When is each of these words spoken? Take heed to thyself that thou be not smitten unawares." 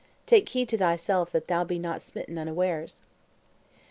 Take 0.25 0.49
heed 0.49 0.67
to 0.69 0.79
thyself 0.79 1.31
that 1.31 1.47
thou 1.47 1.63
be 1.63 1.77
not 1.77 2.01
smitten 2.01 2.39
unawares." 2.39 3.03